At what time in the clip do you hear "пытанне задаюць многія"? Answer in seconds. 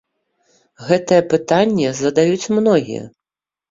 1.35-3.09